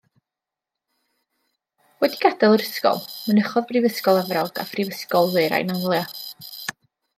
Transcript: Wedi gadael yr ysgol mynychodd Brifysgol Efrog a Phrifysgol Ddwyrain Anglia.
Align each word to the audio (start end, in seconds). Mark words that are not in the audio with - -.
Wedi 2.03 2.17
gadael 2.23 2.55
yr 2.55 2.65
ysgol 2.65 3.03
mynychodd 3.27 3.69
Brifysgol 3.73 4.19
Efrog 4.23 4.65
a 4.65 4.67
Phrifysgol 4.73 5.33
Ddwyrain 5.37 5.73
Anglia. 5.77 6.05